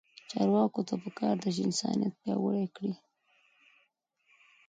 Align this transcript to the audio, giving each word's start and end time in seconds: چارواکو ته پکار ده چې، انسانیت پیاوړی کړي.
چارواکو 0.29 0.81
ته 0.87 0.95
پکار 1.03 1.35
ده 1.41 1.49
چې، 1.55 1.61
انسانیت 1.67 2.13
پیاوړی 2.21 2.65
کړي. 2.75 2.93